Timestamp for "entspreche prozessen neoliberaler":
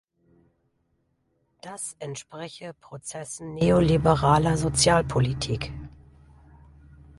1.99-4.57